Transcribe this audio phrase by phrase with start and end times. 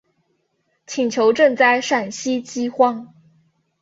[0.87, 3.13] 请求赈灾陕西饥荒。